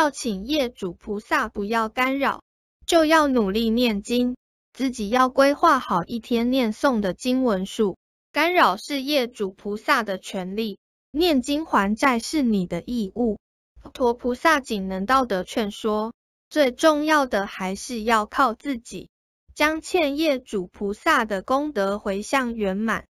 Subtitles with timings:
[0.00, 2.42] 要请业主菩萨不要干扰，
[2.86, 4.34] 就要努力念经，
[4.72, 7.98] 自己要规划好一天念诵的经文数。
[8.32, 10.78] 干扰是业主菩萨的权利，
[11.10, 13.36] 念经还债是你的义务。
[13.82, 16.14] 佛陀菩萨仅能道德劝说，
[16.48, 19.10] 最重要的还是要靠自己，
[19.54, 23.04] 将欠业主菩萨的功德回向圆满。